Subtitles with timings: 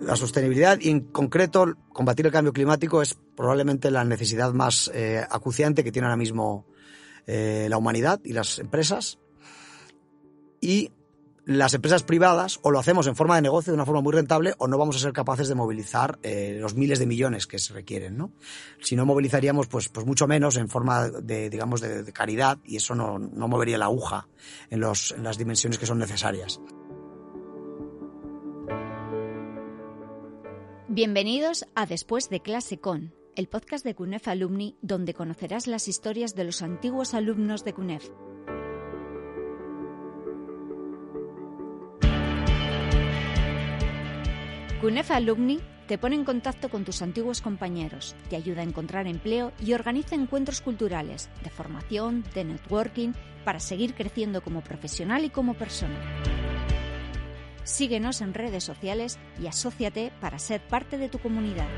[0.00, 5.24] La sostenibilidad y en concreto combatir el cambio climático es probablemente la necesidad más eh,
[5.28, 6.66] acuciante que tiene ahora mismo
[7.26, 9.18] eh, la humanidad y las empresas.
[10.60, 10.92] Y
[11.44, 14.54] las empresas privadas o lo hacemos en forma de negocio de una forma muy rentable
[14.58, 17.72] o no vamos a ser capaces de movilizar eh, los miles de millones que se
[17.72, 18.32] requieren, ¿no?
[18.80, 22.94] Si no movilizaríamos, pues, pues mucho menos en forma de, digamos, de, caridad y eso
[22.94, 24.28] no, no movería la aguja
[24.70, 26.60] en, los, en las dimensiones que son necesarias.
[30.92, 36.34] Bienvenidos a Después de Clase Con, el podcast de CUNEF Alumni donde conocerás las historias
[36.34, 38.10] de los antiguos alumnos de CUNEF.
[44.80, 49.52] CUNEF Alumni te pone en contacto con tus antiguos compañeros, te ayuda a encontrar empleo
[49.64, 53.12] y organiza encuentros culturales, de formación, de networking,
[53.44, 56.49] para seguir creciendo como profesional y como persona.
[57.64, 61.68] Síguenos en redes sociales y asóciate para ser parte de tu comunidad.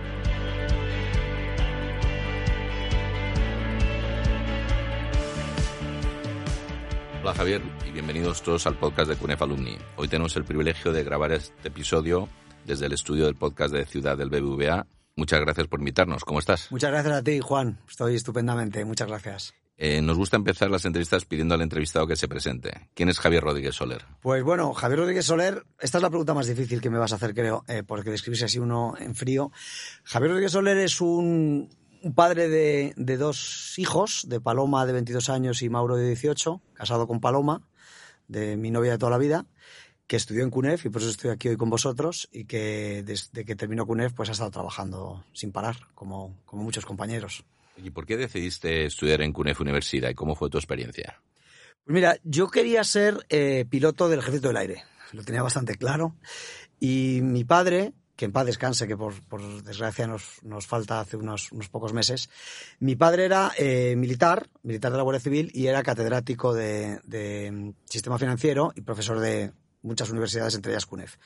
[7.22, 9.78] Hola Javier y bienvenidos todos al podcast de CUNEF Alumni.
[9.96, 12.28] Hoy tenemos el privilegio de grabar este episodio
[12.66, 14.86] desde el estudio del podcast de Ciudad del BBVA.
[15.14, 16.24] Muchas gracias por invitarnos.
[16.24, 16.72] ¿Cómo estás?
[16.72, 17.78] Muchas gracias a ti, Juan.
[17.88, 18.84] Estoy estupendamente.
[18.84, 19.54] Muchas gracias.
[19.84, 22.88] Eh, nos gusta empezar las entrevistas pidiendo al entrevistado que se presente.
[22.94, 24.04] ¿Quién es Javier Rodríguez Soler?
[24.20, 27.16] Pues bueno, Javier Rodríguez Soler, esta es la pregunta más difícil que me vas a
[27.16, 29.50] hacer, creo, eh, porque describirse así uno en frío.
[30.04, 31.68] Javier Rodríguez Soler es un,
[32.14, 37.18] padre de, dos hijos, de Paloma de 22 años y Mauro de 18, casado con
[37.18, 37.66] Paloma,
[38.28, 39.46] de mi novia de toda la vida,
[40.06, 43.44] que estudió en CUNEF y por eso estoy aquí hoy con vosotros y que desde
[43.44, 47.44] que terminó CUNEF pues ha estado trabajando sin parar, como muchos compañeros.
[47.82, 51.20] ¿Y por qué decidiste estudiar en CUNEF Universidad y cómo fue tu experiencia?
[51.84, 56.14] Pues mira, yo quería ser eh, piloto del Ejército del Aire, lo tenía bastante claro.
[56.78, 61.16] Y mi padre, que en paz descanse, que por, por desgracia nos, nos, falta hace
[61.16, 62.30] unos, unos, pocos meses,
[62.78, 67.74] mi padre era eh, militar, militar de la Guardia Civil, y era catedrático de, de
[67.84, 71.16] sistema financiero y profesor de, muchas universidades, entre ellas CUNEF.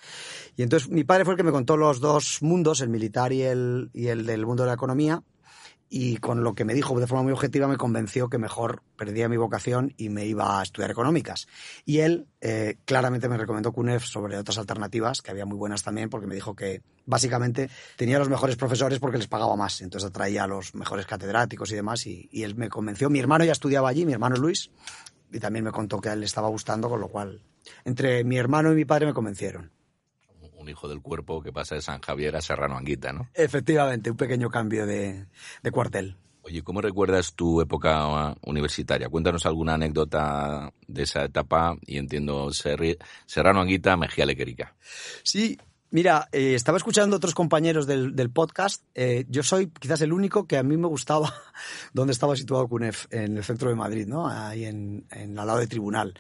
[0.57, 3.43] Y entonces mi padre fue el que me contó los dos mundos, el militar y
[3.43, 5.23] el, y el del mundo de la economía,
[5.89, 9.29] y con lo que me dijo de forma muy objetiva me convenció que mejor perdía
[9.29, 11.47] mi vocación y me iba a estudiar económicas.
[11.85, 16.11] Y él eh, claramente me recomendó CUNEF sobre otras alternativas, que había muy buenas también,
[16.11, 19.81] porque me dijo que básicamente tenía los mejores profesores porque les pagaba más.
[19.81, 23.09] Entonces atraía a los mejores catedráticos y demás, y, y él me convenció.
[23.09, 24.71] Mi hermano ya estudiaba allí, mi hermano Luis,
[25.33, 27.43] y también me contó que a él le estaba gustando, con lo cual
[27.85, 29.76] entre mi hermano y mi padre me convencieron.
[30.67, 33.29] Un hijo del cuerpo que pasa de San Javier a Serrano Anguita, ¿no?
[33.35, 35.27] Efectivamente, un pequeño cambio de,
[35.63, 36.17] de cuartel.
[36.43, 39.09] Oye, ¿cómo recuerdas tu época universitaria?
[39.09, 44.75] Cuéntanos alguna anécdota de esa etapa y entiendo Serrano Anguita, Mejía Lequerica.
[45.23, 45.57] Sí,
[45.91, 48.83] Mira, eh, estaba escuchando otros compañeros del, del podcast.
[48.95, 51.33] Eh, yo soy quizás el único que a mí me gustaba
[51.93, 54.29] donde estaba situado CUNEF, en el centro de Madrid, ¿no?
[54.29, 56.15] Ahí en, en al lado de Tribunal.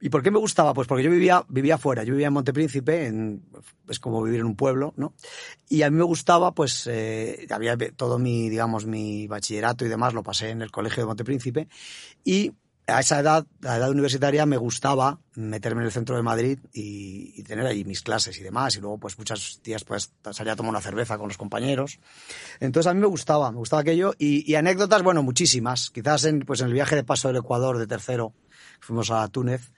[0.00, 0.74] ¿Y por qué me gustaba?
[0.74, 3.42] Pues porque yo vivía, vivía fuera, yo vivía en Montepríncipe, en,
[3.88, 5.12] es como vivir en un pueblo, ¿no?
[5.68, 10.14] Y a mí me gustaba, pues, eh, había todo mi, digamos, mi bachillerato y demás,
[10.14, 11.68] lo pasé en el colegio de Montepríncipe,
[12.24, 12.52] y
[12.88, 16.58] a esa edad, a la edad universitaria, me gustaba meterme en el centro de Madrid
[16.72, 18.76] y, y, tener ahí mis clases y demás.
[18.76, 21.98] Y luego, pues, muchos días, pues, salía a tomar una cerveza con los compañeros.
[22.60, 24.14] Entonces, a mí me gustaba, me gustaba aquello.
[24.18, 25.90] Y, y anécdotas, bueno, muchísimas.
[25.90, 28.32] Quizás en, pues, en el viaje de paso del Ecuador de tercero,
[28.80, 29.72] fuimos a Túnez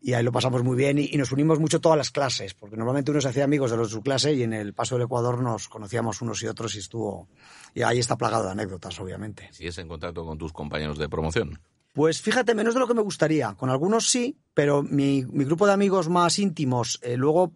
[0.00, 2.76] y ahí lo pasamos muy bien y, y, nos unimos mucho todas las clases, porque
[2.76, 5.04] normalmente uno se hacía amigos de los de su clase y en el paso del
[5.04, 7.28] Ecuador nos conocíamos unos y otros y estuvo...
[7.74, 9.48] Y ahí está plagado de anécdotas, obviamente.
[9.52, 11.60] ¿Sigues en contacto con tus compañeros de promoción?
[11.92, 13.54] Pues fíjate, menos de lo que me gustaría.
[13.54, 17.52] Con algunos sí, pero mi, mi grupo de amigos más íntimos, eh, luego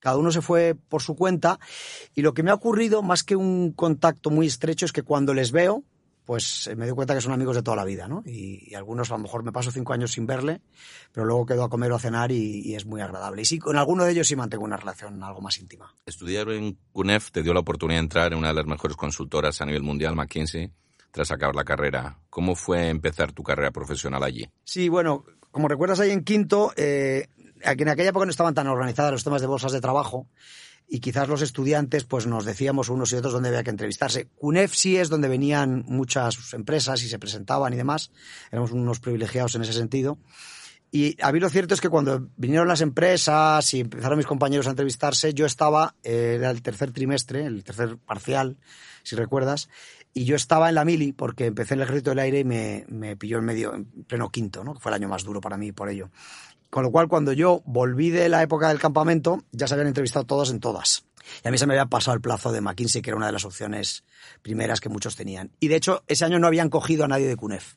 [0.00, 1.58] cada uno se fue por su cuenta
[2.14, 5.34] y lo que me ha ocurrido, más que un contacto muy estrecho, es que cuando
[5.34, 5.84] les veo,
[6.26, 8.22] pues me doy cuenta que son amigos de toda la vida, ¿no?
[8.26, 10.60] Y, y, algunos a lo mejor me paso cinco años sin verle,
[11.12, 13.42] pero luego quedo a comer o a cenar y, y, es muy agradable.
[13.42, 15.94] Y sí, con alguno de ellos sí mantengo una relación algo más íntima.
[16.04, 19.60] Estudiar en CUNEF te dio la oportunidad de entrar en una de las mejores consultoras
[19.60, 20.72] a nivel mundial, McKinsey,
[21.12, 22.18] tras acabar la carrera.
[22.28, 24.50] ¿Cómo fue empezar tu carrera profesional allí?
[24.64, 27.28] Sí, bueno, como recuerdas ahí en Quinto, eh,
[27.60, 30.26] en aquella época no estaban tan organizadas los temas de bolsas de trabajo
[30.88, 34.28] y quizás los estudiantes pues nos decíamos unos y otros dónde había que entrevistarse.
[34.36, 38.12] CUNEF sí es donde venían muchas empresas y se presentaban y demás.
[38.52, 40.18] Éramos unos privilegiados en ese sentido.
[40.92, 44.66] Y a mí lo cierto es que cuando vinieron las empresas y empezaron mis compañeros
[44.66, 48.56] a entrevistarse, yo estaba, eh, era el tercer trimestre, el tercer parcial,
[49.02, 49.68] si recuerdas,
[50.14, 52.86] y yo estaba en la mili porque empecé en el ejército del aire y me,
[52.88, 54.74] me pilló en medio, en pleno quinto, ¿no?
[54.74, 56.08] Que fue el año más duro para mí por ello.
[56.76, 60.26] Con lo cual, cuando yo volví de la época del campamento, ya se habían entrevistado
[60.26, 61.06] todos en todas.
[61.42, 63.32] Y a mí se me había pasado el plazo de McKinsey, que era una de
[63.32, 64.04] las opciones
[64.42, 65.52] primeras que muchos tenían.
[65.58, 67.76] Y de hecho, ese año no habían cogido a nadie de CUNEF.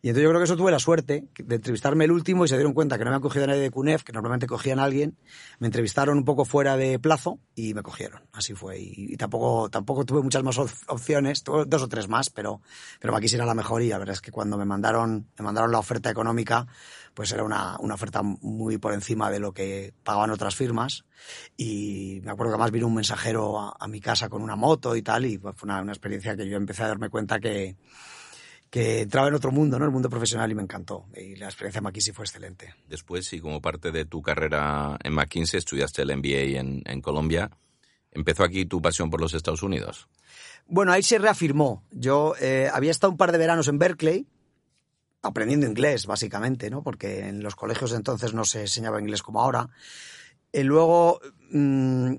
[0.00, 2.56] Y entonces yo creo que eso tuve la suerte de entrevistarme el último y se
[2.56, 4.84] dieron cuenta que no me habían cogido a nadie de CUNEF, que normalmente cogían a
[4.84, 5.18] alguien.
[5.58, 8.22] Me entrevistaron un poco fuera de plazo y me cogieron.
[8.32, 8.78] Así fue.
[8.78, 12.60] Y, tampoco, tampoco tuve muchas más opciones, tuve dos o tres más, pero,
[13.00, 15.72] pero aquí era la mejor y la verdad es que cuando me mandaron, me mandaron
[15.72, 16.66] la oferta económica,
[17.14, 21.04] pues era una, una oferta muy por encima de lo que pagaban otras firmas.
[21.56, 25.02] Y me acuerdo que además vino un mensajero a, mi casa con una moto y
[25.02, 27.76] tal, y fue una, una experiencia que yo empecé a darme cuenta que,
[28.70, 29.84] que entraba en otro mundo, ¿no?
[29.84, 31.06] El mundo profesional y me encantó.
[31.16, 32.74] Y la experiencia en McKinsey fue excelente.
[32.88, 37.50] Después, y como parte de tu carrera en McKinsey, estudiaste el MBA en, en Colombia.
[38.12, 40.08] ¿Empezó aquí tu pasión por los Estados Unidos?
[40.66, 41.82] Bueno, ahí se reafirmó.
[41.90, 44.26] Yo eh, había estado un par de veranos en Berkeley,
[45.22, 46.82] aprendiendo inglés, básicamente, ¿no?
[46.82, 49.70] Porque en los colegios de entonces no se enseñaba inglés como ahora.
[50.52, 51.20] Y luego,
[51.50, 52.14] mm,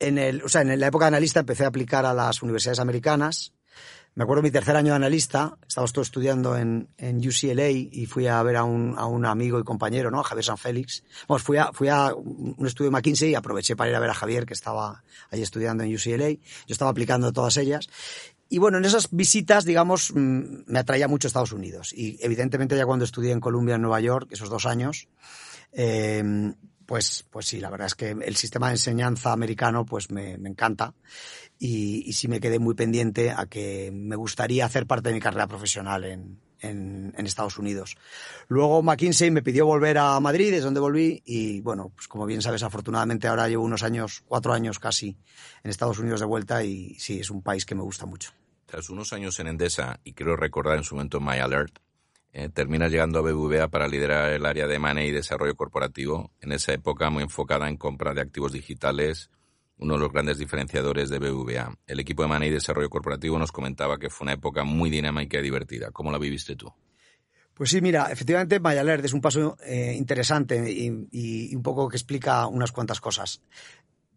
[0.00, 2.80] en, el, o sea, en la época de analista empecé a aplicar a las universidades
[2.80, 3.52] americanas
[4.16, 8.28] me acuerdo mi tercer año de analista, estábamos todos estudiando en, en UCLA y fui
[8.28, 10.22] a ver a un, a un amigo y compañero, ¿no?
[10.22, 11.02] Javier San Félix.
[11.26, 14.10] Vamos, fui a, fui a un estudio de McKinsey y aproveché para ir a ver
[14.10, 16.30] a Javier, que estaba ahí estudiando en UCLA.
[16.30, 16.38] Yo
[16.68, 17.88] estaba aplicando todas ellas.
[18.48, 21.92] Y bueno, en esas visitas, digamos, mm, me atraía mucho Estados Unidos.
[21.92, 25.08] Y evidentemente ya cuando estudié en Columbia, en Nueva York, esos dos años,
[25.72, 26.22] eh,
[26.86, 30.94] pues, pues sí, la verdad es que el sistema de enseñanza americano pues me, encanta
[31.58, 35.46] y, sí me quedé muy pendiente a que me gustaría hacer parte de mi carrera
[35.46, 36.40] profesional en,
[37.26, 37.96] Estados Unidos.
[38.48, 42.40] Luego McKinsey me pidió volver a Madrid, es donde volví y bueno, pues como bien
[42.40, 45.16] sabes, afortunadamente ahora llevo unos años, cuatro años casi
[45.62, 48.30] en Estados Unidos de vuelta y sí, es un país que me gusta mucho.
[48.64, 51.80] Tras unos años en Endesa, y quiero recordar en su momento My Alert,
[52.36, 56.50] eh, termina llegando a BBVA para liderar el área de money y desarrollo corporativo, en
[56.50, 59.30] esa época muy enfocada en compra de activos digitales,
[59.78, 61.78] uno de los grandes diferenciadores de BBVA.
[61.86, 65.38] El equipo de money y desarrollo corporativo nos comentaba que fue una época muy dinámica
[65.38, 65.92] y divertida.
[65.92, 66.72] ¿Cómo la viviste tú?
[67.54, 71.96] Pues sí, mira, efectivamente Mayalert es un paso eh, interesante y, y, un poco que
[71.96, 73.42] explica unas cuantas cosas.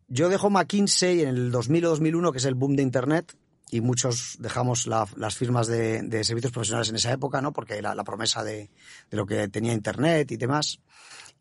[0.08, 3.38] Yo dejo McKinsey en el 2000 o 2001, que es el boom de Internet,
[3.70, 7.52] y muchos dejamos la, las firmas de, de, servicios profesionales en esa época, ¿no?
[7.52, 8.70] Porque era la promesa de,
[9.10, 10.80] de lo que tenía Internet y demás.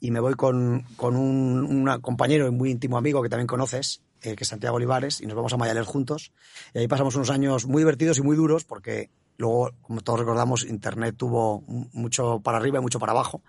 [0.00, 4.02] Y me voy con, con un, un, compañero y muy íntimo amigo que también conoces,
[4.22, 6.32] eh, que es Santiago Olivares, y nos vamos a Mayaler juntos.
[6.74, 10.64] Y ahí pasamos unos años muy divertidos y muy duros, porque luego, como todos recordamos,
[10.64, 11.62] Internet tuvo
[11.92, 13.42] mucho para arriba y mucho para abajo.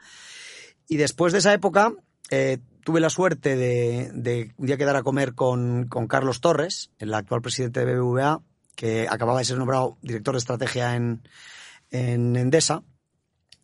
[0.87, 1.91] Y después de esa época,
[2.29, 6.91] eh, tuve la suerte de, de, un día quedar a comer con, con Carlos Torres,
[6.99, 8.41] el actual presidente de BBVA,
[8.77, 11.27] que acababa de ser nombrado director de estrategia en,
[11.89, 12.83] en Endesa.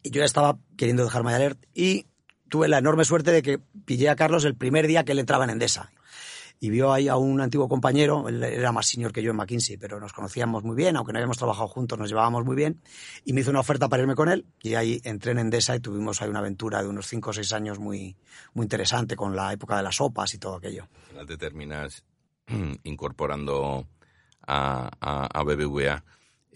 [0.02, 2.08] Y yo ya estaba queriendo dejar Alert y
[2.50, 5.44] tuve la enorme suerte de que pillé a Carlos el primer día que él entraba
[5.44, 5.92] en Endesa.
[6.60, 9.78] Y vio ahí a un antiguo compañero, él era más senior que yo en McKinsey,
[9.78, 12.82] pero nos conocíamos muy bien, aunque no habíamos trabajado juntos, nos llevábamos muy bien.
[13.24, 14.46] Y me hizo una oferta para irme con él.
[14.64, 17.54] Y ahí entré en Endesa y tuvimos ahí una aventura de unos 5 o 6
[17.54, 18.16] años muy,
[18.54, 20.88] muy interesante con la época de las sopas y todo aquello.
[21.18, 22.04] Al terminas
[22.84, 23.86] incorporando
[24.48, 26.04] a, a, a BBVA.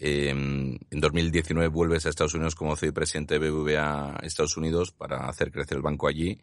[0.00, 5.50] Eh, en 2019 vuelves a Estados Unidos como presidente de BBVA Estados Unidos para hacer
[5.50, 6.40] crecer el banco allí,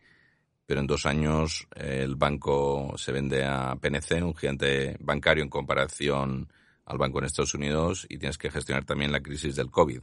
[0.66, 5.50] pero en dos años eh, el banco se vende a PNC, un gigante bancario en
[5.50, 6.52] comparación
[6.86, 10.02] al banco en Estados Unidos, y tienes que gestionar también la crisis del COVID.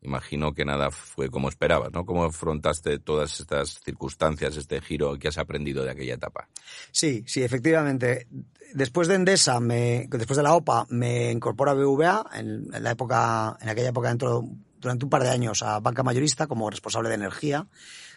[0.00, 2.06] Imagino que nada fue como esperabas, ¿no?
[2.06, 6.48] ¿Cómo afrontaste todas estas circunstancias, este giro que has aprendido de aquella etapa?
[6.92, 8.28] Sí, sí, efectivamente.
[8.74, 13.56] Después de Endesa, me, después de la OPA, me incorpora a BVA en, la época,
[13.60, 14.44] en aquella época dentro,
[14.78, 17.66] durante un par de años a banca mayorista como responsable de energía,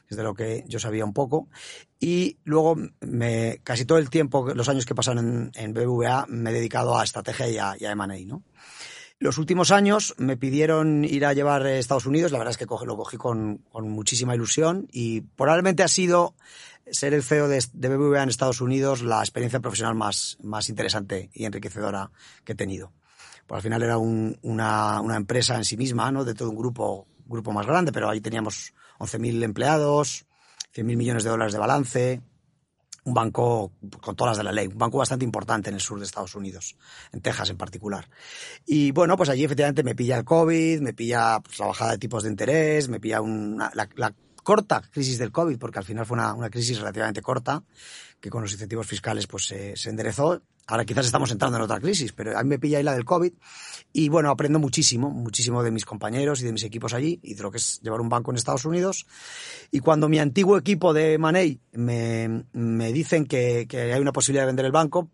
[0.08, 1.48] es de lo que yo sabía un poco.
[2.00, 6.52] Y luego, me, casi todo el tiempo, los años que pasaron en, en BVA, me
[6.52, 8.44] he dedicado a estrategia y a, y a M&A, ¿no?
[9.22, 12.66] Los últimos años me pidieron ir a llevar a Estados Unidos, la verdad es que
[12.66, 16.34] lo cogí con, muchísima ilusión y probablemente ha sido
[16.90, 22.10] ser el CEO de, BBVA en Estados Unidos la experiencia profesional más, interesante y enriquecedora
[22.44, 22.94] que he tenido.
[23.46, 26.26] Pues al final era un, una, una, empresa en sí misma, ¿no?
[26.26, 30.26] De todo un grupo, grupo más grande, pero ahí teníamos 11.000 empleados,
[30.74, 32.22] 100.000 millones de dólares de balance,
[33.04, 35.98] un banco con todas las de la ley, un banco bastante importante en el sur
[36.00, 36.76] de Estados Unidos,
[37.12, 38.08] en Texas en particular.
[38.66, 41.98] Y bueno, pues allí efectivamente me pilla el COVID, me pilla pues, la bajada de
[41.98, 46.16] tipos de interés, me pilla una, la, corta crisis del COVID, porque al final fue
[46.16, 47.64] una, una, crisis relativamente corta,
[48.20, 50.42] que con los incentivos fiscales pues se enderezó.
[50.72, 53.04] Ahora quizás estamos entrando en otra crisis, pero a mí me pilla ahí la del
[53.04, 53.34] COVID.
[53.92, 57.44] Y bueno, aprendo muchísimo, muchísimo de mis compañeros y de mis equipos allí y de
[57.44, 59.06] lo que es llevar un banco en Estados Unidos.
[59.70, 64.44] Y cuando mi antiguo equipo de Money me, me dicen que, que hay una posibilidad
[64.44, 65.10] de vender el banco,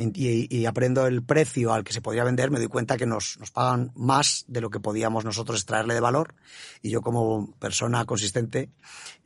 [0.00, 3.50] y, aprendo el precio al que se podría vender, me doy cuenta que nos, nos
[3.50, 6.34] pagan más de lo que podíamos nosotros extraerle de valor.
[6.80, 8.70] Y yo como persona consistente,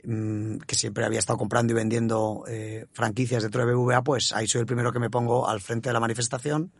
[0.03, 4.47] mm, que siempre había estado comprando y vendiendo eh, franquicias dentro de BBVA, pues ahí
[4.47, 6.71] soy el primero que me pongo al frente de la manifestación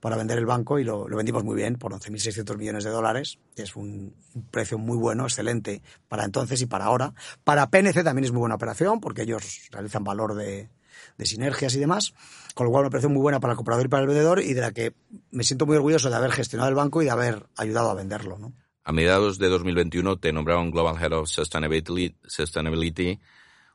[0.00, 3.38] para vender el banco y lo, lo vendimos muy bien por 11.600 millones de dólares.
[3.54, 7.14] Es un, un, precio muy bueno, excelente para entonces y para ahora.
[7.44, 10.68] Para PNC también es muy buena operación porque ellos realizan valor de,
[11.16, 12.14] de sinergias y demás,
[12.54, 14.54] con lo cual me parece muy buena para el comprador y para el vendedor y
[14.54, 14.94] de la que
[15.30, 18.38] me siento muy orgulloso de haber gestionado el banco y de haber ayudado a venderlo.
[18.84, 23.18] A mediados de 2021 te nombraron Global Head of Sustainability, Sustainability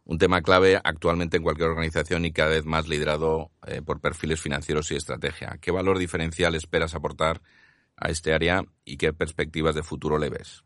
[0.05, 4.41] un tema clave actualmente en cualquier organización y cada vez más liderado eh, por perfiles
[4.41, 5.57] financieros y estrategia.
[5.61, 7.41] ¿Qué valor diferencial esperas aportar
[7.95, 10.63] a este área y qué perspectivas de futuro le ves?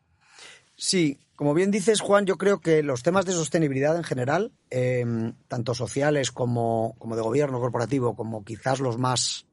[0.76, 5.06] Sí, como bien dices, Juan, yo creo que los temas de sostenibilidad en general, eh,
[5.48, 9.46] tanto sociales como, como de gobierno corporativo, como quizás los más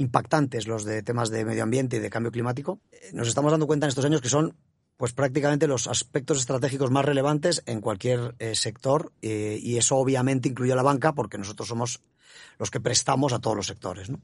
[0.00, 3.66] impactantes, los de temas de medio ambiente y de cambio climático, eh, nos estamos dando
[3.66, 4.56] cuenta en estos años que son
[4.96, 10.48] pues prácticamente los aspectos estratégicos más relevantes en cualquier eh, sector eh, y eso obviamente
[10.48, 12.02] incluye a la banca porque nosotros somos
[12.58, 14.10] los que prestamos a todos los sectores.
[14.10, 14.20] ¿no?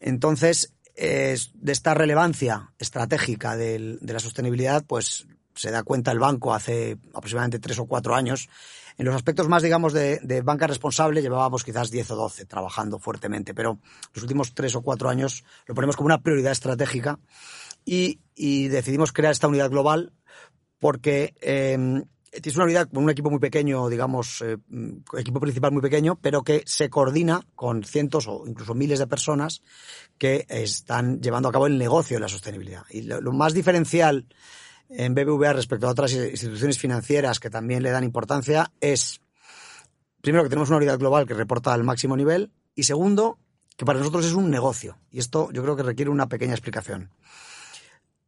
[0.00, 5.26] Entonces, de esta relevancia estratégica de la sostenibilidad, pues
[5.60, 8.48] se da cuenta el banco hace aproximadamente tres o cuatro años.
[8.96, 12.98] En los aspectos más, digamos, de, de, banca responsable llevábamos quizás 10 o 12 trabajando
[12.98, 13.78] fuertemente, pero
[14.14, 17.18] los últimos tres o cuatro años lo ponemos como una prioridad estratégica
[17.84, 20.14] y, y decidimos crear esta unidad global
[20.78, 22.02] porque eh,
[22.32, 24.56] es una unidad con un equipo muy pequeño, digamos, eh,
[25.18, 29.62] equipo principal muy pequeño, pero que se coordina con cientos o incluso miles de personas
[30.16, 32.84] que están llevando a cabo el negocio de la sostenibilidad.
[32.88, 34.26] Y lo más diferencial
[34.90, 39.20] en BBVA respecto a otras instituciones financieras que también le dan importancia es,
[40.20, 43.38] primero, que tenemos una unidad global que reporta al máximo nivel y segundo,
[43.76, 44.98] que para nosotros es un negocio.
[45.10, 47.10] Y esto yo creo que requiere una pequeña explicación.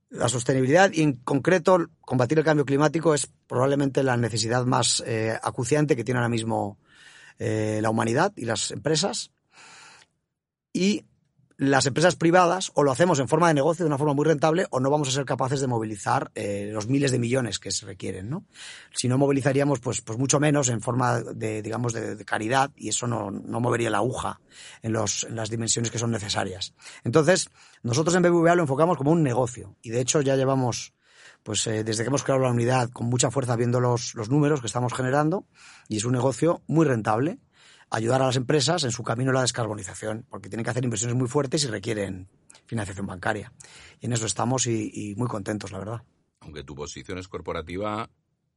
[0.08, 5.36] La sostenibilidad y en concreto combatir el cambio climático es probablemente la necesidad más eh,
[5.42, 6.78] acuciante que tiene ahora mismo
[7.38, 9.32] eh, la humanidad y las empresas.
[10.72, 11.06] Y
[11.62, 14.66] las empresas privadas o lo hacemos en forma de negocio de una forma muy rentable
[14.70, 17.86] o no vamos a ser capaces de movilizar eh, los miles de millones que se
[17.86, 18.44] requieren, ¿no?
[18.92, 23.06] Si no movilizaríamos, pues, pues mucho menos en forma de, digamos, de, caridad y eso
[23.06, 24.40] no, no movería la aguja
[24.82, 26.74] en, los, en las dimensiones que son necesarias.
[27.04, 27.48] Entonces,
[27.84, 30.94] nosotros en BBVA lo enfocamos como un negocio y de hecho ya llevamos
[31.44, 34.60] pues eh, desde que hemos creado la unidad con mucha fuerza viendo los, los números
[34.60, 35.44] que estamos generando
[35.88, 37.38] y es un negocio muy rentable
[37.92, 41.14] ayudar a las empresas en su camino a la descarbonización, porque tienen que hacer inversiones
[41.14, 42.26] muy fuertes y requieren
[42.64, 43.52] financiación bancaria.
[44.00, 46.02] Y en eso estamos y, y, muy contentos, la verdad.
[46.40, 48.08] Aunque tu posición es corporativa,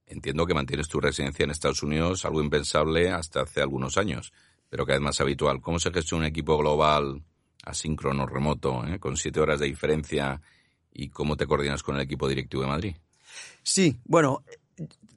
[0.06, 4.32] entiendo que mantienes tu residencia en Estados Unidos, algo impensable hasta hace algunos años,
[4.70, 5.60] pero cada vez más habitual.
[5.60, 7.22] ¿Cómo se gestiona un equipo global
[7.64, 10.42] asíncrono, remoto, eh, con siete horas de diferencia
[10.94, 12.96] y cómo te coordinas con el equipo directivo de Madrid?
[13.64, 14.46] Sí, bueno,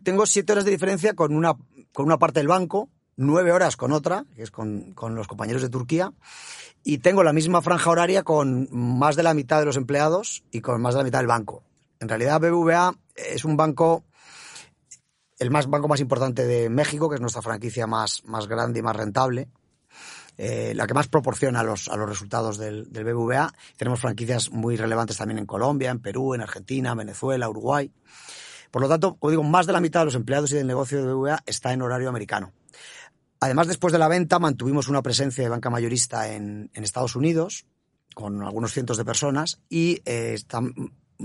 [0.02, 1.54] tengo siete horas de diferencia con una,
[1.92, 5.60] con una parte del banco, nueve horas con otra, que es con, con, los compañeros
[5.60, 6.12] de Turquía,
[6.84, 10.60] y tengo la misma franja horaria con más de la mitad de los empleados y
[10.60, 11.64] con más de la mitad del banco.
[12.00, 14.04] En realidad, BBVA es un banco,
[15.38, 18.82] el más, banco más importante de México, que es nuestra franquicia más, más grande y
[18.82, 19.48] más rentable.
[20.40, 23.52] Eh, la que más proporciona los, a los resultados del, del BBVA.
[23.76, 27.90] Tenemos franquicias muy relevantes también en Colombia, en Perú, en Argentina, Venezuela, Uruguay.
[28.70, 30.98] Por lo tanto, como digo, más de la mitad de los empleados y del negocio
[30.98, 32.52] de BBVA está en horario americano.
[33.40, 37.66] Además, después de la venta, mantuvimos una presencia de banca mayorista en, en Estados Unidos,
[38.14, 40.60] con algunos cientos de personas, y eh, está,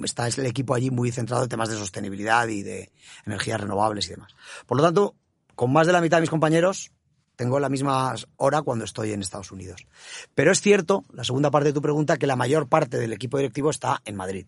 [0.03, 2.91] está, el equipo allí muy centrado en temas de sostenibilidad y de
[3.25, 4.35] energías renovables y demás.
[4.67, 5.15] Por lo tanto,
[5.55, 6.91] con más de la mitad de mis compañeros,
[7.35, 9.87] tengo la misma hora cuando estoy en Estados Unidos.
[10.35, 13.37] Pero es cierto, la segunda parte de tu pregunta, que la mayor parte del equipo
[13.37, 14.47] directivo está en Madrid.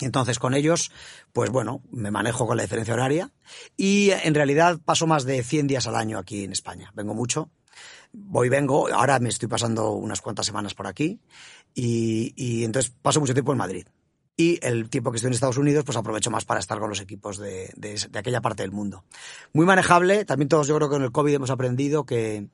[0.00, 0.90] Entonces, con ellos,
[1.32, 3.32] pues bueno, me manejo con la diferencia horaria
[3.76, 6.92] y en realidad paso más de 100 días al año aquí en España.
[6.94, 7.50] Vengo mucho,
[8.12, 11.20] voy, vengo, ahora me estoy pasando unas cuantas semanas por aquí
[11.74, 13.86] y, y entonces paso mucho tiempo en Madrid.
[14.36, 17.00] Y el tiempo que estoy en Estados Unidos, pues aprovecho más para estar con los
[17.00, 19.04] equipos de, de, de aquella parte del mundo.
[19.52, 22.46] Muy manejable, también todos yo creo que con el COVID hemos aprendido que,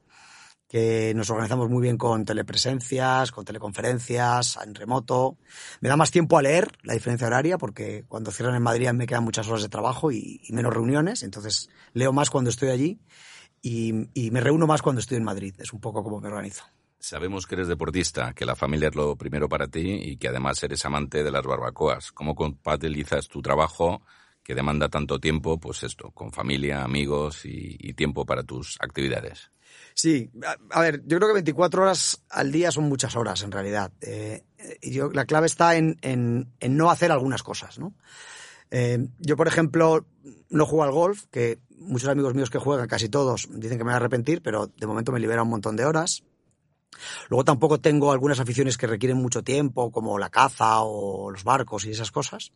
[0.75, 5.39] que nos organizamos muy bien con telepresencias, con teleconferencias, en remoto.
[5.81, 9.07] Me da más tiempo a leer la diferencia horaria porque cuando cierran en Madrid me
[9.07, 12.99] quedan muchas horas de trabajo y, menos reuniones, entonces leo más cuando estoy allí
[13.63, 15.55] y, y, me reúno más cuando estoy en Madrid.
[15.61, 16.65] Es un poco como me organizo.
[16.99, 20.61] Sabemos que eres deportista, que la familia es lo primero para ti y que además
[20.65, 22.11] eres amante de las barbacoas.
[22.11, 24.03] ¿Cómo compatibilizas tu trabajo
[24.45, 29.51] que demanda tanto tiempo, pues esto, con familia, amigos y, y tiempo para tus actividades?
[29.95, 30.31] Sí,
[30.71, 33.93] a, ver, yo creo que 24 horas al día son muchas horas en realidad.
[34.01, 34.45] Eh,
[34.83, 37.95] yo, la clave está en, en, en, no hacer algunas cosas, ¿no?
[38.71, 40.05] Eh, yo, por ejemplo,
[40.51, 43.91] no juego al golf, que muchos amigos míos que juegan, casi todos, dicen que me
[43.91, 46.25] voy a arrepentir, pero de momento me libera un montón de horas.
[47.29, 51.85] Luego tampoco tengo algunas aficiones que requieren mucho tiempo, como la caza o los barcos
[51.85, 52.53] y esas cosas.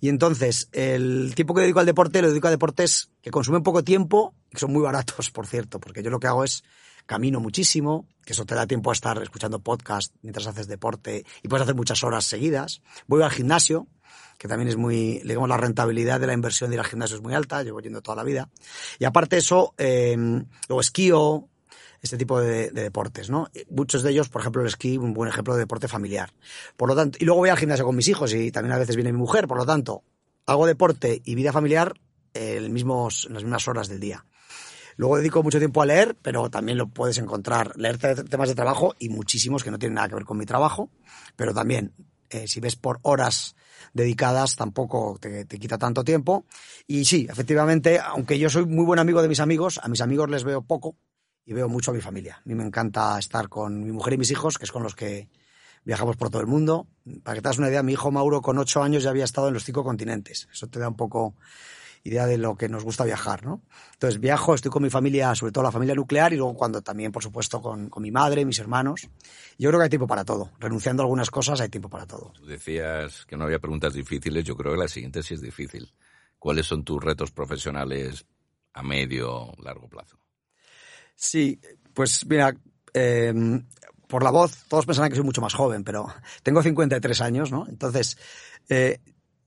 [0.00, 3.84] Y entonces, el tiempo que dedico al deporte, lo dedico a deportes que consumen poco
[3.84, 6.64] tiempo y que son muy baratos, por cierto, porque yo lo que hago es
[7.06, 11.48] camino muchísimo, que eso te da tiempo a estar escuchando podcast mientras haces deporte y
[11.48, 12.82] puedes hacer muchas horas seguidas.
[13.06, 13.86] Voy al gimnasio,
[14.38, 17.22] que también es muy, digamos, la rentabilidad de la inversión de ir al gimnasio es
[17.22, 18.48] muy alta, llevo yendo toda la vida.
[18.98, 20.16] Y aparte eso, eh,
[20.68, 21.48] luego esquío,
[22.04, 23.48] este tipo de, de, deportes, ¿no?
[23.70, 26.32] Muchos de ellos, por ejemplo, el esquí, un buen ejemplo de deporte familiar.
[26.76, 28.94] Por lo tanto, y luego voy al gimnasio con mis hijos y también a veces
[28.94, 30.04] viene mi mujer, por lo tanto,
[30.44, 31.94] hago deporte y vida familiar
[32.34, 34.26] en, mismos, en las mismas horas del día.
[34.96, 38.94] Luego dedico mucho tiempo a leer, pero también lo puedes encontrar, leer temas de trabajo
[38.98, 40.90] y muchísimos que no tienen nada que ver con mi trabajo,
[41.36, 41.94] pero también,
[42.28, 43.56] eh, si ves por horas
[43.94, 46.44] dedicadas tampoco te, te, quita tanto tiempo.
[46.86, 50.28] Y sí, efectivamente, aunque yo soy muy buen amigo de mis amigos, a mis amigos
[50.28, 50.96] les veo poco
[51.46, 52.36] y veo mucho a mi familia.
[52.36, 54.94] A mí me encanta estar con mi mujer y mis hijos, que es con los
[54.94, 55.28] que
[55.84, 56.86] viajamos por todo el mundo.
[57.22, 59.48] Para que te das una idea, mi hijo Mauro con ocho años ya había estado
[59.48, 60.48] en los cinco continentes.
[60.52, 61.34] Eso te da un poco
[62.04, 63.62] idea de lo que nos gusta viajar, ¿no?
[63.94, 67.10] Entonces viajo, estoy con mi familia, sobre todo la familia nuclear, y luego cuando también,
[67.10, 69.08] por supuesto, con, con mi madre, mis hermanos.
[69.58, 70.50] Yo creo que hay tiempo para todo.
[70.60, 72.32] Renunciando a algunas cosas, hay tiempo para todo.
[72.34, 75.92] Tú decías que no había preguntas difíciles, yo creo que la siguiente sí es difícil.
[76.38, 78.26] ¿Cuáles son tus retos profesionales
[78.74, 80.18] a medio, largo plazo?
[81.14, 81.60] Sí,
[81.92, 82.54] pues mira,
[82.92, 83.32] eh,
[84.06, 86.06] por la voz, todos pensarán que soy mucho más joven, pero
[86.42, 87.66] tengo 53 años, ¿no?
[87.68, 88.16] Entonces,
[88.68, 89.00] eh,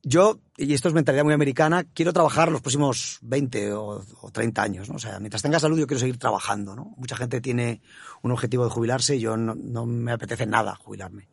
[0.03, 4.61] yo, y esto es mentalidad muy americana, quiero trabajar los próximos 20 o, o, 30
[4.61, 4.95] años, ¿no?
[4.95, 6.93] O sea, mientras tenga salud yo quiero seguir trabajando, ¿no?
[6.97, 7.81] Mucha gente tiene
[8.21, 11.27] un objetivo de jubilarse y yo no, no me apetece nada jubilarme.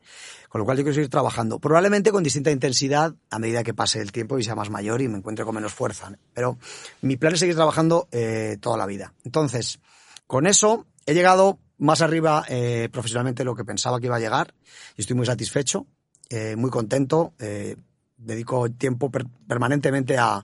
[0.49, 4.01] Con lo cual yo quiero seguir trabajando, probablemente con distinta intensidad a medida que pase
[4.01, 6.11] el tiempo y sea más mayor y me encuentre con menos fuerza.
[6.11, 6.19] ¿no?
[6.33, 6.59] Pero
[7.03, 9.13] mi plan es seguir trabajando eh, toda la vida.
[9.25, 9.79] Entonces,
[10.27, 14.21] con eso he llegado más arriba eh, profesionalmente de lo que pensaba que iba a
[14.21, 14.55] llegar
[14.97, 15.87] y estoy muy satisfecho,
[16.31, 17.35] eh, muy contento.
[17.39, 17.77] Eh,
[18.17, 20.43] dedico tiempo per permanentemente a,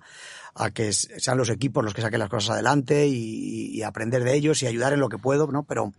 [0.54, 4.34] a, que sean los equipos los que saquen las cosas adelante y, y, aprender de
[4.34, 5.62] ellos y ayudar en lo que puedo, ¿no?
[5.62, 5.92] Pero,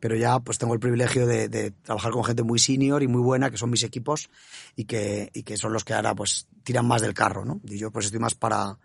[0.00, 3.22] pero ya pues tengo el privilegio de, de, trabajar con gente muy senior y muy
[3.22, 4.30] buena, que son mis equipos
[4.76, 7.60] y que, y que son los que ahora pues tiran más del carro, ¿no?
[7.64, 8.78] Y yo pues estoy más para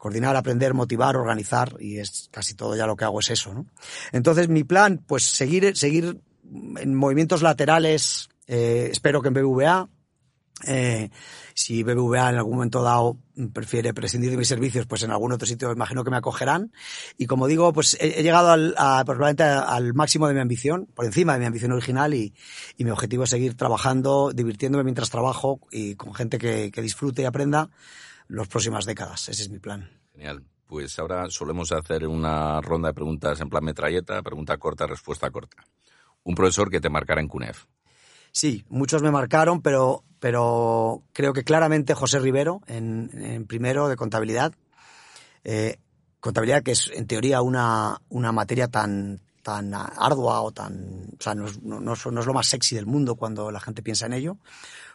[0.00, 3.66] coordinar, aprender, motivar, organizar y es casi todo ya lo que hago es eso, ¿no?
[4.12, 6.18] Entonces mi plan, pues seguir, seguir
[6.78, 9.90] en movimientos laterales, eh, espero que en BBVA,
[10.66, 11.10] eh,
[11.52, 13.18] si BBVA en algún momento dado
[13.52, 16.72] prefiere prescindir de mis servicios, pues en algún otro sitio imagino que me acogerán.
[17.18, 21.34] Y como digo, pues he, llegado al, probablemente al máximo de mi ambición, por encima
[21.34, 22.32] de mi ambición original y,
[22.78, 27.20] y, mi objetivo es seguir trabajando, divirtiéndome mientras trabajo y con gente que, que disfrute
[27.20, 27.68] y aprenda
[28.30, 29.28] las próximas décadas.
[29.28, 29.90] Ese es mi plan.
[30.12, 30.44] Genial.
[30.66, 35.64] Pues ahora solemos hacer una ronda de preguntas en plan metralleta, pregunta corta, respuesta corta.
[36.22, 37.64] Un profesor que te marcara en CUNEF.
[38.30, 43.96] Sí, muchos me marcaron, pero, pero creo que claramente José Rivero, en, en primero de
[43.96, 44.54] contabilidad.
[45.42, 45.78] Eh,
[46.20, 51.08] contabilidad que es en teoría una, una materia tan, tan ardua o tan.
[51.18, 53.60] O sea, no es, no, no, no es lo más sexy del mundo cuando la
[53.60, 54.38] gente piensa en ello.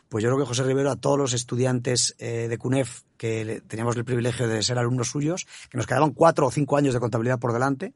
[0.09, 3.95] Pues yo creo que José Rivero a todos los estudiantes eh, de CUNEF que teníamos
[3.95, 7.39] el privilegio de ser alumnos suyos, que nos quedaban cuatro o cinco años de contabilidad
[7.39, 7.93] por delante,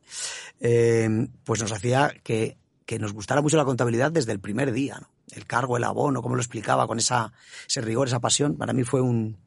[0.60, 4.98] eh, pues nos hacía que, que nos gustara mucho la contabilidad desde el primer día,
[5.00, 5.10] ¿no?
[5.32, 7.32] El cargo, el abono, cómo lo explicaba, con esa,
[7.68, 9.38] ese rigor, esa pasión, para mí fue un,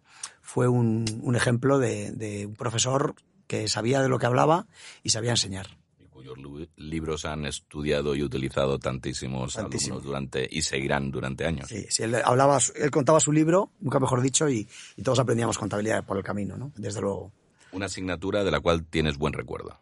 [0.40, 3.16] fue un, un ejemplo de, de un profesor
[3.48, 4.68] que sabía de lo que hablaba
[5.02, 5.81] y sabía enseñar
[6.22, 9.94] cuyos libros han estudiado y utilizado tantísimos Tantísimo.
[9.94, 11.68] alumnos durante y seguirán durante años.
[11.68, 15.58] Sí, sí él hablaba, él contaba su libro, nunca mejor dicho, y, y, todos aprendíamos
[15.58, 16.72] contabilidad por el camino, ¿no?
[16.76, 17.32] Desde luego.
[17.72, 19.80] Una asignatura de la cual tienes buen recuerdo.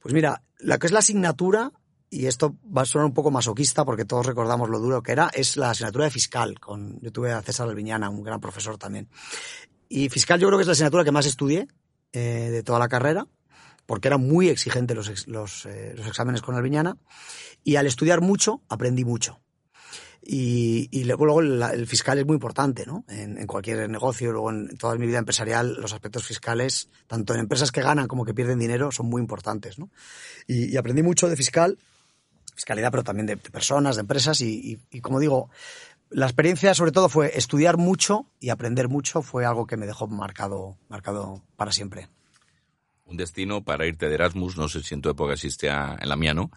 [0.00, 1.72] Pues mira, la que es la asignatura,
[2.10, 5.28] y esto va a sonar un poco masoquista porque todos recordamos lo duro que era,
[5.32, 6.60] es la asignatura de fiscal.
[6.60, 9.08] Con, yo tuve a César Alviñana, un gran profesor también.
[9.88, 11.66] Y fiscal yo creo que es la asignatura que más estudié
[12.12, 13.26] eh, de toda la carrera
[13.88, 14.94] porque eran muy exigentes
[15.26, 16.98] los, eh, los exámenes con Alviñana,
[17.64, 19.40] y al estudiar mucho, aprendí mucho.
[20.22, 23.06] Y, luego la, el fiscal es muy importante, ¿no?
[23.08, 27.72] En, cualquier negocio, luego en toda mi vida empresarial, los aspectos fiscales, tanto en empresas
[27.72, 29.88] que ganan como que pierden dinero, son muy importantes, ¿no?
[30.46, 31.78] Y, aprendí mucho de fiscal,
[32.54, 35.48] fiscalidad, pero también de, personas, de empresas, y, y como digo,
[36.10, 40.08] la experiencia sobre todo fue estudiar mucho y aprender mucho, fue algo que me dejó
[40.08, 42.10] marcado, marcado para siempre
[43.08, 46.16] Un destino para irte de Erasmus, no sé si en tu época existía en la
[46.16, 46.50] mía, ¿no?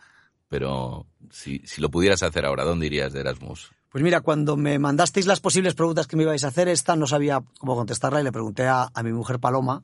[0.48, 3.72] Pero si, si lo pudieras hacer ahora, ¿dónde irías de Erasmus?
[3.92, 7.08] Pues mira, cuando me mandasteis las posibles preguntas que me ibais a hacer, esta no
[7.08, 9.84] sabía cómo contestarla y le pregunté a, a mi mujer Paloma,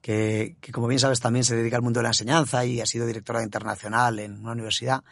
[0.00, 2.86] que, que, como bien sabes también se dedica al mundo de la enseñanza y ha
[2.86, 5.04] sido directora internacional en una universidad.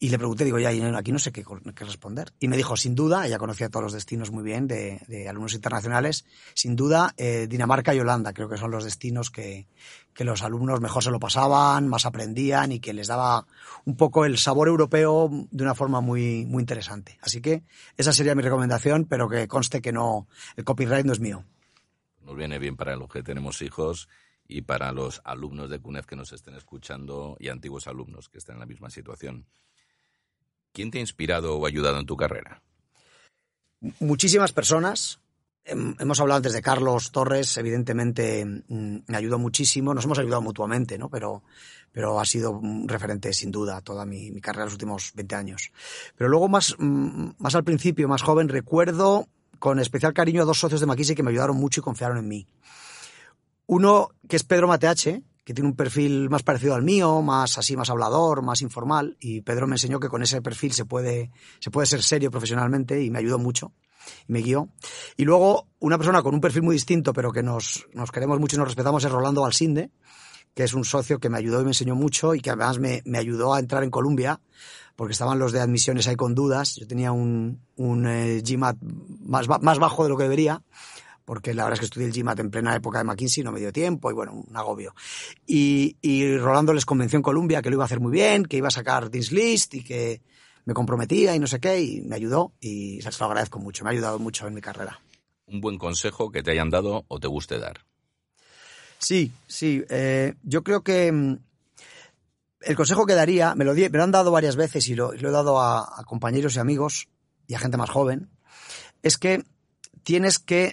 [0.00, 2.32] Y le pregunté, digo, ya, aquí no sé qué, qué, responder.
[2.38, 6.24] Y me dijo, sin duda, ella conocía todos los destinos muy bien de, alumnos internacionales,
[6.54, 9.66] sin duda, eh, Dinamarca y Holanda, creo que son los destinos que,
[10.14, 13.46] que los alumnos mejor se lo pasaban, más aprendían y que les daba
[13.86, 17.18] un poco el sabor europeo de una forma muy, muy interesante.
[17.20, 17.64] Así que
[17.96, 21.44] esa sería mi recomendación, pero que conste que no, el copyright no es mío.
[22.20, 24.08] Nos viene bien para los que tenemos hijos
[24.46, 28.54] y para los alumnos de CUNEF que nos estén escuchando y antiguos alumnos que estén
[28.54, 29.46] en la misma situación.
[30.78, 32.62] ¿Quién te ha inspirado o ayudado en tu carrera?
[33.98, 35.18] Muchísimas personas.
[35.64, 39.92] Hemos hablado antes de Carlos Torres, evidentemente mm, me ayudó muchísimo.
[39.92, 41.08] Nos hemos ayudado mutuamente, ¿no?
[41.10, 41.42] Pero,
[41.90, 45.72] pero ha sido un referente sin duda toda mi, carrera los últimos 20 años.
[46.16, 49.26] Pero luego más, mm, más al principio, más joven, recuerdo
[49.58, 52.28] con especial cariño a dos socios de McKinsey que me ayudaron mucho y confiaron en
[52.28, 52.46] mí.
[53.66, 57.74] Uno que es Pedro Mateache, que tiene un perfil más parecido al mío, más así,
[57.74, 61.70] más hablador, más informal, y Pedro me enseñó que con ese perfil se puede, se
[61.70, 63.72] puede ser serio profesionalmente y me ayudó mucho
[64.28, 64.68] y me guió.
[65.16, 68.56] Y luego una persona con un perfil muy distinto, pero que nos, nos queremos mucho
[68.56, 69.90] y nos respetamos, es Rolando Alsinde,
[70.52, 73.00] que es un socio que me ayudó y me enseñó mucho y que además me,
[73.06, 74.42] me ayudó a entrar en Colombia,
[74.96, 76.76] porque estaban los de admisiones ahí con dudas.
[76.76, 78.76] Yo tenía un, un eh, GMAT
[79.22, 80.62] más, más bajo de lo que debería
[81.28, 83.60] porque la verdad es que estudié el GMAT en plena época de McKinsey, no me
[83.60, 84.94] dio tiempo y bueno, un agobio.
[85.46, 88.56] Y, y Rolando les convenció en Colombia que lo iba a hacer muy bien, que
[88.56, 90.22] iba a sacar Dean's List y que
[90.64, 93.90] me comprometía y no sé qué, y me ayudó y se lo agradezco mucho, me
[93.90, 95.02] ha ayudado mucho en mi carrera.
[95.46, 97.84] Un buen consejo que te hayan dado o te guste dar.
[98.96, 101.38] Sí, sí, eh, yo creo que mm,
[102.62, 105.12] el consejo que daría, me lo, di, me lo han dado varias veces y lo,
[105.12, 107.08] lo he dado a, a compañeros y amigos
[107.46, 108.30] y a gente más joven,
[109.02, 109.44] es que
[110.02, 110.72] tienes que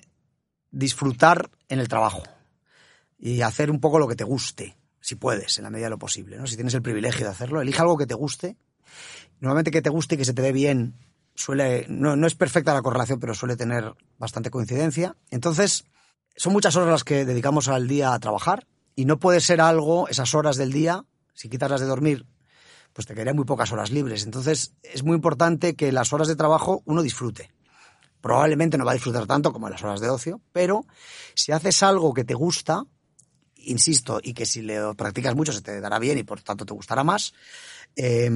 [0.75, 2.23] disfrutar en el trabajo
[3.17, 5.97] y hacer un poco lo que te guste, si puedes, en la medida de lo
[5.97, 6.37] posible.
[6.37, 6.45] ¿no?
[6.45, 8.57] Si tienes el privilegio de hacerlo, elige algo que te guste.
[9.39, 10.95] Normalmente que te guste y que se te dé bien
[11.33, 15.15] suele, no, no es perfecta la correlación, pero suele tener bastante coincidencia.
[15.31, 15.85] Entonces,
[16.35, 20.07] son muchas horas las que dedicamos al día a trabajar y no puede ser algo,
[20.09, 22.25] esas horas del día, si quitas las de dormir,
[22.93, 24.23] pues te quedarían muy pocas horas libres.
[24.23, 27.51] Entonces, es muy importante que las horas de trabajo uno disfrute.
[28.25, 30.83] Probablemente no va a disfrutar tanto como en las horas de ocio, pero
[31.35, 32.83] si haces algo que te gusta,
[33.57, 36.73] insisto, y que si lo practicas mucho se te dará bien y por tanto te
[36.73, 37.35] gustará más,
[37.95, 38.31] eh,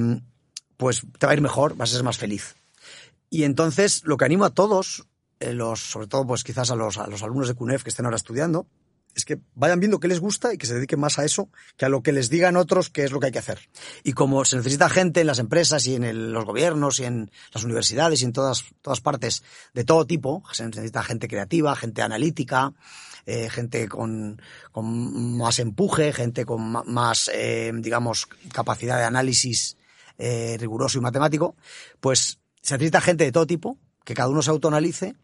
[0.76, 2.54] pues te va a ir mejor, vas a ser más feliz.
[3.30, 5.08] Y entonces lo que animo a todos,
[5.40, 8.04] eh, los, sobre todo pues quizás a los, a los alumnos de CUNEF que estén
[8.04, 8.68] ahora estudiando,
[9.14, 11.84] es que vayan viendo qué les gusta y que se dediquen más a eso que
[11.84, 13.58] a lo que les digan otros que es lo que hay que hacer.
[14.04, 17.64] Y como se necesita gente en las empresas y en los gobiernos y en las
[17.64, 19.42] universidades y en todas, todas partes
[19.74, 22.72] de todo tipo, se necesita gente creativa, gente analítica,
[23.26, 24.40] eh, gente con,
[24.72, 29.76] con, más empuje, gente con más, eh, digamos, capacidad de análisis
[30.18, 31.56] eh, riguroso y matemático,
[32.00, 35.14] pues se necesita gente de todo tipo, que cada uno se autoanalice,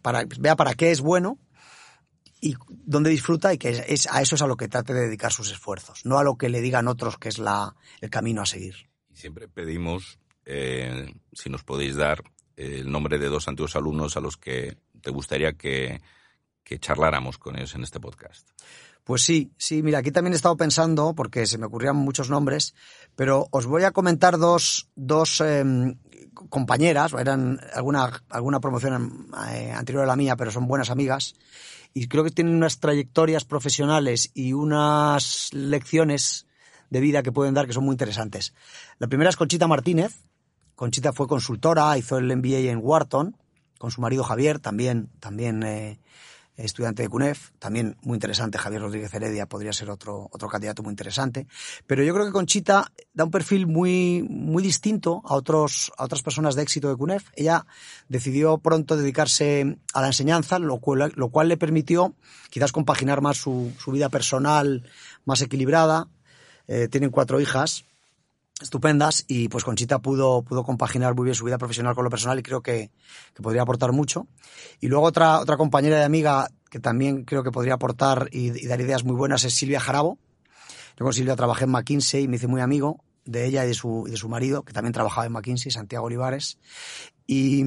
[0.00, 1.38] para, vea para qué es bueno
[2.42, 5.02] y dónde disfruta y que es, es, a eso es a lo que trate de
[5.02, 8.42] dedicar sus esfuerzos, no a lo que le digan otros que es la, el camino
[8.42, 8.74] a seguir.
[9.10, 12.22] Y siempre pedimos, eh, si nos podéis dar
[12.56, 16.02] el nombre de dos antiguos alumnos a los que te gustaría que,
[16.64, 18.48] que charláramos con ellos en este podcast.
[19.04, 22.74] Pues sí, sí, mira, aquí también he estado pensando, porque se me ocurrían muchos nombres,
[23.16, 25.64] pero os voy a comentar dos, dos eh,
[26.34, 31.34] compañeras, eran alguna, alguna promoción eh, anterior a la mía, pero son buenas amigas,
[31.94, 36.46] y creo que tienen unas trayectorias profesionales y unas lecciones
[36.90, 38.54] de vida que pueden dar que son muy interesantes.
[38.98, 40.24] La primera es Conchita Martínez.
[40.74, 43.36] Conchita fue consultora, hizo el MBA en Wharton
[43.78, 45.98] con su marido Javier, también, también eh,
[46.56, 50.90] estudiante de CUNEF, también muy interesante, Javier Rodríguez Heredia podría ser otro, otro candidato muy
[50.92, 51.46] interesante,
[51.86, 56.22] pero yo creo que Conchita da un perfil muy, muy distinto a, otros, a otras
[56.22, 57.30] personas de éxito de CUNEF.
[57.36, 57.66] Ella
[58.08, 62.14] decidió pronto dedicarse a la enseñanza, lo cual, lo cual le permitió
[62.50, 64.84] quizás compaginar más su, su vida personal,
[65.24, 66.08] más equilibrada.
[66.68, 67.84] Eh, tienen cuatro hijas,
[68.60, 72.38] estupendas y pues Conchita pudo, pudo compaginar muy bien su vida profesional con lo personal
[72.38, 72.90] y creo que,
[73.34, 74.26] que, podría aportar mucho.
[74.80, 78.80] Y luego otra, otra compañera y amiga que también creo que podría aportar y, dar
[78.80, 80.18] ideas muy buenas es Silvia Jarabo.
[80.98, 83.74] Yo con Silvia trabajé en McKinsey y me hice muy amigo de ella y de
[83.74, 86.58] su, y de su marido, que también trabajaba en McKinsey, Santiago Olivares.
[87.26, 87.64] Y,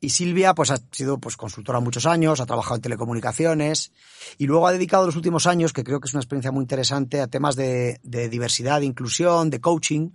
[0.00, 3.92] y Silvia, pues ha sido pues consultora muchos años, ha trabajado en telecomunicaciones
[4.38, 7.20] y luego ha dedicado los últimos años, que creo que es una experiencia muy interesante,
[7.20, 10.10] a temas de, diversidad, de inclusión, de coaching.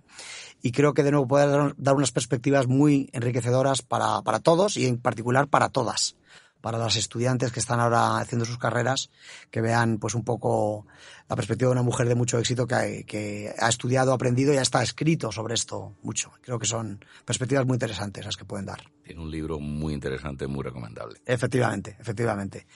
[0.60, 4.76] Y creo que de nuevo puede dar, dar unas perspectivas muy enriquecedoras para, para todos
[4.76, 6.16] y en particular para todas
[6.66, 9.12] para las estudiantes que están ahora haciendo sus carreras,
[9.52, 10.84] que vean pues un poco
[11.28, 14.62] la perspectiva de una mujer de mucho éxito que, que ha estudiado, aprendido y ya
[14.62, 16.32] está escrito sobre esto mucho.
[16.40, 18.82] Creo que son perspectivas muy interesantes las que pueden dar.
[19.04, 21.20] Tiene un libro muy interesante, muy recomendable.
[21.24, 22.66] Efectivamente, efectivamente.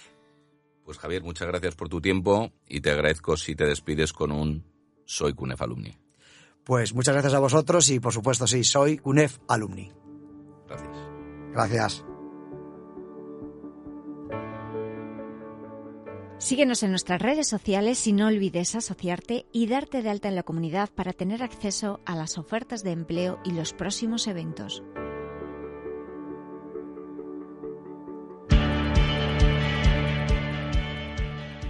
[0.85, 4.65] Pues Javier, muchas gracias por tu tiempo y te agradezco si te despides con un
[5.05, 5.99] soy CUNEF alumni.
[6.63, 9.91] Pues muchas gracias a vosotros y por supuesto sí, soy CUNEF alumni.
[10.69, 10.97] Gracias.
[11.53, 12.10] Gracias.
[16.41, 20.43] Síguenos en nuestras redes sociales y no olvides asociarte y darte de alta en la
[20.43, 24.83] comunidad para tener acceso a las ofertas de empleo y los próximos eventos.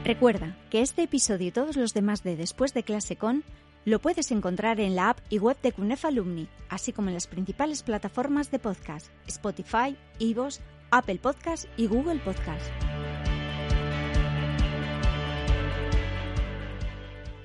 [0.05, 3.43] Recuerda que este episodio y todos los demás de Después de clase con
[3.85, 7.27] lo puedes encontrar en la app y web de CUNEF Alumni, así como en las
[7.27, 10.61] principales plataformas de podcast, Spotify, Ivos,
[10.93, 12.71] Apple Podcast y Google Podcast.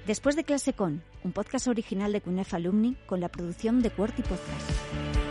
[0.05, 4.21] Después de clase con, un podcast original de CUNEF Alumni con la producción de Quarty
[4.21, 5.24] Podcast.